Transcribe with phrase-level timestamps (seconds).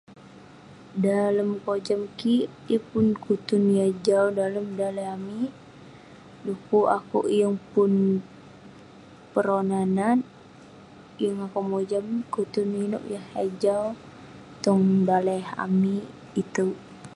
[1.05, 5.51] Dalem kojam kik yeng pun kutun yah jau dalem daleh amik.
[6.45, 7.91] Dekuk akouk yeng pun
[9.33, 10.19] peronah nat,
[11.21, 13.27] yeng akouk mojam kutun inouk eh
[13.63, 13.83] jau
[14.63, 16.05] tong daleh amik
[16.41, 16.75] itouk.